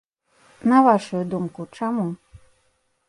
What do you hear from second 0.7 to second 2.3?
На вашую думку, чаму?